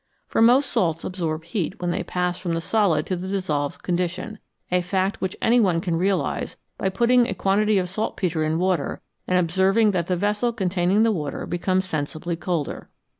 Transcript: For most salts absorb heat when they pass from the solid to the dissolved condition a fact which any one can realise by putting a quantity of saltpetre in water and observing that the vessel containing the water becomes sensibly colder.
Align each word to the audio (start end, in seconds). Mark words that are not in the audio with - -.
For 0.27 0.41
most 0.41 0.71
salts 0.71 1.03
absorb 1.03 1.43
heat 1.43 1.79
when 1.79 1.91
they 1.91 2.01
pass 2.01 2.39
from 2.39 2.55
the 2.55 2.59
solid 2.59 3.05
to 3.05 3.15
the 3.15 3.27
dissolved 3.27 3.83
condition 3.83 4.39
a 4.71 4.81
fact 4.81 5.21
which 5.21 5.37
any 5.43 5.59
one 5.59 5.79
can 5.79 5.95
realise 5.95 6.57
by 6.79 6.89
putting 6.89 7.27
a 7.27 7.35
quantity 7.35 7.77
of 7.77 7.87
saltpetre 7.87 8.43
in 8.43 8.57
water 8.57 9.03
and 9.27 9.37
observing 9.37 9.91
that 9.91 10.07
the 10.07 10.17
vessel 10.17 10.53
containing 10.53 11.03
the 11.03 11.11
water 11.11 11.45
becomes 11.45 11.85
sensibly 11.85 12.35
colder. 12.35 12.89